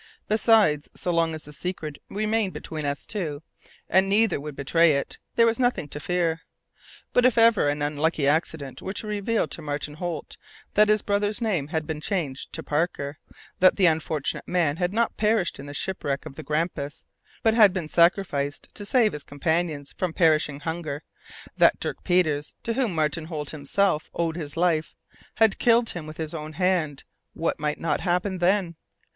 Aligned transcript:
Besides, 0.27 0.89
so 0.95 1.11
long 1.13 1.35
as 1.35 1.43
the 1.43 1.53
secret 1.53 1.99
remained 2.09 2.53
between 2.53 2.85
us 2.87 3.05
two 3.05 3.43
and 3.87 4.09
neither 4.09 4.41
would 4.41 4.55
betray 4.55 4.93
it 4.93 5.19
there 5.35 5.45
would 5.45 5.57
be 5.57 5.61
nothing 5.61 5.87
to 5.89 5.99
fear. 5.99 6.41
But 7.13 7.23
if 7.23 7.37
ever 7.37 7.69
an 7.69 7.83
unlucky 7.83 8.27
accident 8.27 8.81
were 8.81 8.93
to 8.95 9.05
reveal 9.05 9.47
to 9.49 9.61
Martin 9.61 9.93
Holt 9.93 10.37
that 10.73 10.87
his 10.89 11.03
brother's 11.03 11.39
name 11.39 11.67
had 11.67 11.85
been 11.85 12.01
changed 12.01 12.51
to 12.53 12.63
Parker, 12.63 13.19
that 13.59 13.75
the 13.75 13.85
unfortunate 13.85 14.47
man 14.47 14.77
had 14.77 14.91
not 14.91 15.17
perished 15.17 15.59
in 15.59 15.67
the 15.67 15.73
shipwreck 15.75 16.25
of 16.25 16.35
the 16.35 16.41
Grampus, 16.41 17.05
but 17.43 17.53
had 17.53 17.71
been 17.71 17.87
sacrificed 17.87 18.73
to 18.73 18.87
save 18.87 19.13
his 19.13 19.21
companions 19.21 19.93
from 19.95 20.13
perishing 20.13 20.55
of 20.55 20.61
hunger; 20.63 21.03
that 21.57 21.79
Dirk 21.79 22.03
Peters, 22.03 22.55
to 22.63 22.73
whom 22.73 22.95
Martin 22.95 23.25
Holt 23.25 23.51
himself 23.51 24.09
owed 24.15 24.35
his 24.35 24.57
life, 24.57 24.95
had 25.35 25.59
killed 25.59 25.91
him 25.91 26.07
with 26.07 26.17
his 26.17 26.33
own 26.33 26.53
hand, 26.53 27.03
what 27.35 27.59
might 27.59 27.79
not 27.79 28.01
happen 28.01 28.39
then? 28.39 28.75